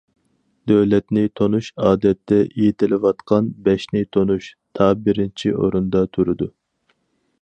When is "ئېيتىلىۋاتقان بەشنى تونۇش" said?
2.47-4.49